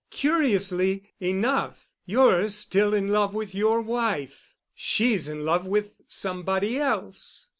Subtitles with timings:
[0.09, 4.55] Curiously enough you're still in love with your wife.
[4.73, 7.49] She's in love with somebody else.